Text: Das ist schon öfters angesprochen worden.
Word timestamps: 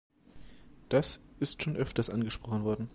Das 0.89 1.21
ist 1.39 1.61
schon 1.61 1.75
öfters 1.77 2.09
angesprochen 2.09 2.63
worden. 2.63 2.89